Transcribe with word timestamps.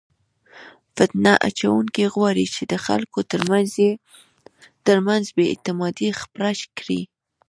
فتنه 0.95 1.33
اچونکي 1.47 2.05
غواړي 2.15 2.45
چې 2.55 2.63
د 2.71 2.73
خلکو 2.85 3.19
ترمنځ 4.87 5.25
بې 5.35 5.45
اعتمادي 5.51 6.09
خپره 6.21 6.49
کړي. 6.79 7.01